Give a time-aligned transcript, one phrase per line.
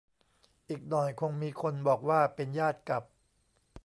[0.69, 3.03] อีกหน่อยคงมีคนบอกว่า เป็นญาติกับ